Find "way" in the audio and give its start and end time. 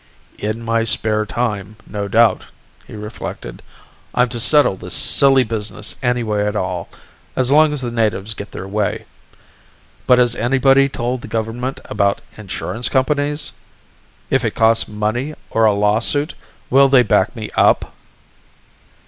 6.23-6.47, 8.67-9.05